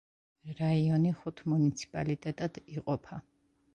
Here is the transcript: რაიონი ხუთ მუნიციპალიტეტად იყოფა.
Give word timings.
რაიონი 0.61 1.11
ხუთ 1.19 1.43
მუნიციპალიტეტად 1.53 2.59
იყოფა. 2.77 3.25